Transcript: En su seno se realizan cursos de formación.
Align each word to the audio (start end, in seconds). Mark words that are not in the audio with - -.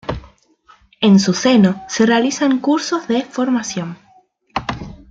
En 0.99 1.19
su 1.19 1.31
seno 1.35 1.83
se 1.87 2.07
realizan 2.07 2.57
cursos 2.59 3.07
de 3.07 3.21
formación. 3.23 3.99